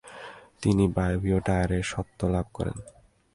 তিনি 0.61 0.83
বায়বীয় 0.87 1.39
টায়ারের 1.45 1.83
স্বত্ব 1.83 2.19
লাভ 2.27 2.45
করেন। 2.53 2.77